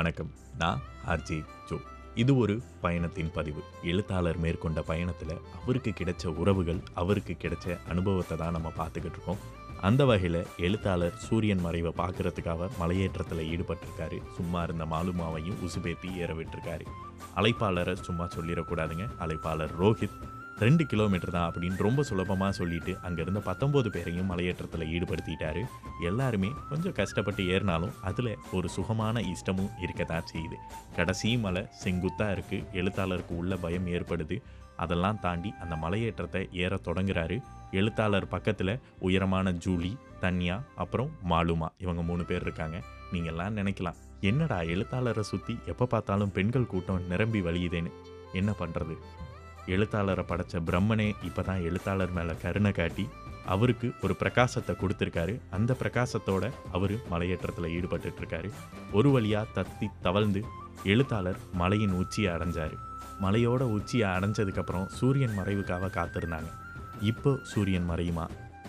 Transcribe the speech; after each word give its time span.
வணக்கம் 0.00 0.30
நான் 0.58 0.80
RJ 1.06 1.44
Joe. 1.68 1.76
இது 2.14 2.36
ஒரு 2.36 2.62
பயணத்தின் 2.80 3.30
பதிவு. 3.34 3.62
எழுத்தாளர் 3.82 4.36
மேற்கொண்ட 4.36 4.82
பயணத்தில் 4.82 5.40
அவருக்கு 5.62 5.90
கிடைச்ச 5.90 6.26
உறவுகள் 6.26 6.80
அவருக்கு 6.94 7.36
கிடைச்ச 7.38 7.78
அனுபவத்தை 7.88 8.36
தான் 8.36 8.50
நம்ம 8.50 8.72
பார்த்துக்கிட்டு 8.76 9.12
இருக்கோம். 9.12 9.36
அந்த 9.80 10.04
வகையில் 10.04 10.46
எழுத்தாளர் 10.56 11.16
சூரியன் 11.16 11.60
மறைவை 11.60 11.92
பார்க்கறதுக்காக 11.96 12.68
மலையேற்றத்தில் 12.78 13.58
ஈடுபட்டிருக்காரு. 13.58 14.22
சும்மா 14.36 14.62
இருந்த 14.62 14.84
மாலுமாவையும் 14.84 15.58
உசுபேத்தி 15.68 16.14
ஏற 16.16 16.34
விட்டுருக்காரு. 16.34 16.86
அழைப்பாளரை 17.36 17.94
சும்மா 17.94 18.24
சொல்லிடக்கூடாதுங்க. 18.24 19.08
அழைப்பாளர் 19.18 19.80
ரோஹித் 19.80 20.29
ரெண்டு 20.62 20.84
கிலோமீட்டர் 20.90 21.32
தான் 21.34 21.46
அப்படின்னு 21.48 21.84
ரொம்ப 21.86 22.00
சுலபமாக 22.08 22.52
சொல்லிட்டு 22.58 22.92
அங்கேருந்த 23.06 23.40
பத்தொம்போது 23.48 23.88
பேரையும் 23.94 24.30
மலையேற்றத்தில் 24.30 24.90
ஈடுபடுத்திட்டாரு. 24.94 25.62
எல்லாருமே 26.08 26.50
கொஞ்சம் 26.70 26.96
கஷ்டப்பட்டு 26.98 27.42
ஏறினாலும் 27.54 27.94
அதில் 28.08 28.32
ஒரு 28.56 28.68
சுகமான 28.76 29.20
இஷ்டமும் 29.32 29.70
இருக்கத்தான் 29.84 30.28
செய்யுது. 30.32 30.56
கடைசி 30.96 31.30
மலை 31.44 31.62
செங்குத்தாக 31.82 32.34
இருக்குது 32.36 32.66
எழுத்தாளருக்கு 32.80 33.34
உள்ள 33.42 33.56
பயம் 33.64 33.88
ஏற்படுது. 33.96 34.38
அதெல்லாம் 34.84 35.20
தாண்டி 35.24 35.50
அந்த 35.62 35.74
மலையேற்றத்தை 35.84 36.42
ஏற 36.64 36.80
தொடங்குறாரு. 36.88 37.38
எழுத்தாளர் 37.80 38.28
பக்கத்தில் 38.34 38.74
உயரமான 39.06 39.50
ஜூலி 39.64 39.92
தன்யா 40.22 40.58
அப்புறம் 40.84 41.10
மாலுமா 41.32 41.70
இவங்க 41.84 42.02
மூணு 42.10 42.24
பேர் 42.30 42.46
இருக்காங்க. 42.48 42.78
நீங்கள்லாம் 43.12 43.58
நினைக்கலாம் 43.60 44.00
என்னடா 44.30 44.60
எழுத்தாளரை 44.74 45.24
சுற்றி 45.32 45.56
எப்போ 45.72 45.84
பார்த்தாலும் 45.94 46.34
பெண்கள் 46.38 46.70
கூட்டம் 46.74 47.08
நிரம்பி 47.12 47.42
வழியுதேன்னு. 47.48 47.92
என்ன 48.40 48.50
பண்ணுறது 48.58 48.96
எழுத்தாளரை 49.74 50.24
படைச்ச 50.28 50.60
பிரம்மனே 50.68 51.08
இப்போ 51.28 51.42
தான் 51.42 51.64
எழுத்தாளர் 51.68 52.12
மேலே 52.12 52.34
கருணை 52.42 52.72
காட்டி 52.72 53.04
அவருக்கு 53.44 53.88
ஒரு 54.02 54.14
பிரகாசத்தை 54.22 54.72
கொடுத்துருக்காரு. 54.80 55.34
அந்த 55.56 55.76
பிரகாசத்தோட 55.82 56.44
அவர் 56.76 56.94
மலையேற்றத்தில் 57.12 57.72
ஈடுபட்டுருக்காரு 57.76 58.50
ஒரு 58.92 59.10
வழியாக 59.10 59.52
தத்தி 59.56 59.86
தவழ்ந்து 60.06 60.42
எழுத்தாளர் 60.84 61.40
மலையின் 61.52 61.94
உச்சியை 62.02 62.30
அடைஞ்சார். 62.34 62.74
மலையோட 63.22 63.62
உச்சியை 63.76 64.08
அடைஞ்சதுக்கப்புறம் 64.16 64.86
சூரியன் 64.98 65.38
மறைவுக்காக 65.38 65.90
காத்திருந்தாங்க. 65.98 66.50
இப்போ 67.10 67.32
சூரியன் 67.52 67.88
மறையுமா? 67.90 68.26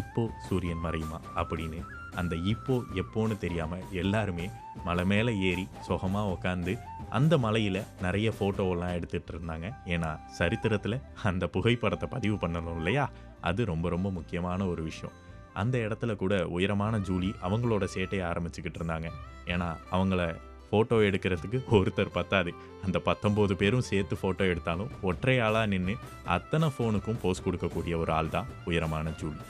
இப்போ 0.00 0.22
சூரியன் 0.48 0.82
மறையுமா? 0.84 1.18
அப்படின்னு 1.40 1.80
அந்த 2.20 2.34
இப்போ 2.52 2.74
எப்போன்னு 3.02 3.36
தெரியாமல் 3.38 3.86
எல்லாருமே 4.02 4.46
மலை 4.84 5.04
மேலே 5.04 5.32
ஏறி 5.50 5.64
சுகமாக 5.86 6.32
உக்காந்து 6.34 6.72
அந்த 7.18 7.34
மலையில் 7.44 7.80
நிறைய 8.04 8.28
ஃபோட்டோவெல்லாம் 8.36 8.94
எடுத்துகிட்டு 8.98 9.32
இருந்தாங்க. 9.34 9.66
ஏன்னா 9.94 10.10
சரித்திரத்தில் 10.38 10.96
அந்த 11.30 11.44
புகைப்படத்தை 11.56 12.06
பதிவு 12.14 12.36
பண்ணணும் 12.42 12.78
இல்லையா? 12.80 13.04
அது 13.48 13.60
ரொம்ப 13.72 13.88
ரொம்ப 13.94 14.08
முக்கியமான 14.18 14.66
ஒரு 14.72 14.82
விஷயம். 14.90 15.14
அந்த 15.62 15.76
இடத்துல 15.86 16.12
கூட 16.22 16.34
உயரமான 16.56 16.98
ஜூலி 17.08 17.30
அவங்களோட 17.46 17.84
சேட்டையை 17.94 18.24
ஆரம்பிச்சுக்கிட்டு 18.30 18.80
இருந்தாங்க. 18.80 19.08
ஏன்னா 19.54 19.68
அவங்கள 19.96 20.20
ஃபோட்டோ 20.68 20.96
எடுக்கிறதுக்கு 21.08 21.58
ஒருத்தர் 21.78 22.16
பத்தாது. 22.18 22.52
அந்த 22.86 22.98
பத்தொம்போது 23.08 23.54
பேரும் 23.60 23.88
சேர்த்து 23.90 24.14
ஃபோட்டோ 24.20 24.44
எடுத்தாலும் 24.52 24.92
ஒற்றை 25.08 25.36
ஆளாக 25.46 25.70
நின்று 25.72 25.94
அத்தனை 26.36 26.68
ஃபோனுக்கும் 26.76 27.20
போஸ் 27.24 27.44
கொடுக்கக்கூடிய 27.46 27.96
ஒரு 28.04 28.12
ஆள் 28.18 28.34
தான் 28.36 28.48
உயரமான 28.70 29.12
ஜூலி. 29.20 29.44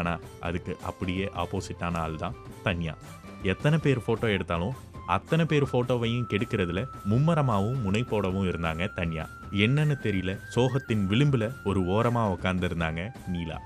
ஆனால் 0.00 0.24
அதுக்கு 0.48 0.72
அப்படியே 0.90 1.28
ஆப்போசிட்டான 1.42 2.00
ஆள் 2.06 2.22
தான் 2.24 2.36
தனியா. 2.66 2.96
எத்தனை 3.52 3.78
பேர் 3.86 4.04
ஃபோட்டோ 4.06 4.28
எடுத்தாலும் 4.36 4.76
அத்தனை 5.06 5.44
பேர் 5.44 5.68
ஃபோட்டோவையும் 5.72 6.28
கெடுக்கிறதுல 6.28 6.86
மும்மரமாகவும் 7.10 7.82
முனைப்போடவும் 7.84 8.48
இருந்தாங்க 8.50 8.92
தனியா. 8.92 9.28
என்னன்னு 9.52 9.96
தெரியல. 10.02 10.38
சோகத்தின் 10.54 11.06
விளிம்பில் 11.06 11.54
ஒரு 11.64 11.86
ஓரமாக 11.86 12.34
உட்காந்துருந்தாங்க 12.34 13.12
நீலா. 13.28 13.58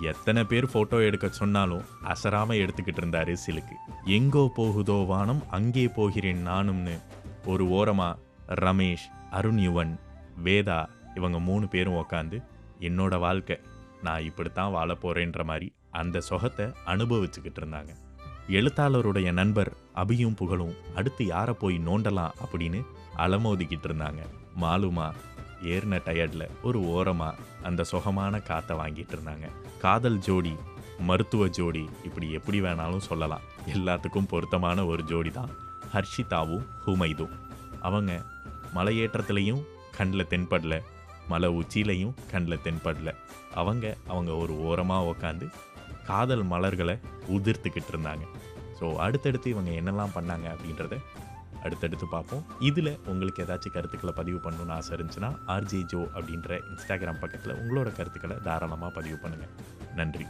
எத்தனை 0.00 0.44
பேர் 0.44 0.64
ஃபோட்டோ 0.64 1.06
எடுக்க 1.06 1.28
சொன்னாலும் 1.28 1.84
அசராம 2.04 2.54
எடுத்துக்கிட்டு 2.62 3.00
இருந்தாரு 3.02 3.36
சிலுக்கு. 3.46 3.76
எங்கோ 4.04 4.50
போகுதோ 4.54 4.92
வானம் 4.92 5.42
அங்கே 5.50 5.88
போகிறேன் 5.88 6.46
நானும்னு 6.46 6.98
ஒரு 7.46 7.64
ஓரமா 7.64 8.16
ரமேஷ் 8.46 9.06
அருண் 9.30 9.58
யுவன் 9.58 9.98
வேதா 10.44 10.86
இவங்க 11.14 11.38
மூணு 11.38 11.68
பேரும் 11.68 11.94
உக்காந்து 11.94 12.42
என்னோட 12.78 13.18
வாழ்க்கை 13.18 13.58
நான் 14.02 14.22
இப்படித்தான் 14.22 14.70
வாழ 14.70 14.92
போறேன்ற 14.92 15.44
மாதிரி 15.44 15.72
அந்த 15.90 16.20
சொகத்தை 16.20 16.66
அனுபவிச்சுக்கிட்டு 16.86 17.60
இருந்தாங்க. 17.62 17.94
எழுத்தாளருடைய 18.50 19.32
நண்பர் 19.32 19.76
அபியும் 19.96 20.36
புகழும் 20.36 20.72
அடுத்து 20.94 21.26
யாரை 21.26 21.54
போய் 21.54 21.76
நோண்டலாம் 21.86 22.32
அப்படின்னு 22.44 22.80
அலமோதிக்கிட்டு 23.16 23.86
இருந்தாங்க. 23.88 24.20
மாலுமா 24.60 25.12
ஏறின 25.62 26.00
டயர்டில் 26.06 26.46
ஒரு 26.62 26.78
ஓரமாக 26.88 27.36
அந்த 27.62 27.84
சுகமான 27.84 28.40
காற்றை 28.40 28.78
வாங்கிட்டு 28.78 29.14
இருந்தாங்க. 29.16 29.46
காதல் 29.78 30.18
ஜோடி 30.18 30.54
மருத்துவ 30.98 31.48
ஜோடி 31.48 31.88
இப்படி 32.04 32.32
எப்படி 32.32 32.60
வேணாலும் 32.60 33.06
சொல்லலாம். 33.08 33.46
எல்லாத்துக்கும் 33.66 34.28
பொருத்தமான 34.28 34.86
ஒரு 34.86 35.04
ஜோடி 35.04 35.30
தான் 35.30 35.52
ஹர்ஷிதாவும் 35.92 36.66
ஹுமைதும். 36.86 37.36
அவங்க 37.80 38.22
மலையேற்றத்துலேயும் 38.74 39.62
கண்ணில் 39.96 40.30
தென்படல 40.30 40.80
மலை 41.28 41.48
உச்சியிலையும் 41.50 42.14
கண்ணில் 42.30 42.64
தென்படல. 42.64 43.14
அவங்க 43.54 43.96
அவங்க 44.06 44.34
ஒரு 44.34 44.60
ஓரமாக 44.60 45.14
உக்காந்து 45.14 45.48
காதல் 46.04 46.42
மலர்களை 46.42 46.98
உதிர்த்துக்கிட்டு 47.36 47.92
இருந்தாங்க 47.94 48.26
ஸோ 48.78 48.86
அடுத்தடுத்து 49.06 49.48
இவங்க 49.54 49.70
என்னெல்லாம் 49.80 50.14
பண்ணாங்க 50.18 50.46
அப்படின்றத 50.54 50.94
அடுத்தடுத்து 51.64 52.06
பார்ப்போம். 52.06 52.44
இதில் 52.68 52.92
உங்களுக்கு 53.10 53.42
ஏதாச்சும் 53.44 53.74
கருத்துக்களை 53.74 54.12
பதிவு 54.20 54.38
பண்ணணும்னு 54.44 54.74
ஆசை 54.76 54.92
இருந்துச்சுன்னா 54.96 55.30
ஆர்ஜே 55.54 55.80
ஜோ 55.92 56.00
அப்படின்ற 56.16 56.60
இன்ஸ்டாகிராம் 56.70 57.20
பக்கத்தில் 57.24 57.58
உங்களோட 57.60 57.88
கருத்துக்களை 57.98 58.36
தாராளமாக 58.46 58.92
பதிவு 58.98 59.18
பண்ணுங்கள் 59.22 59.52
நன்றி. 59.98 60.26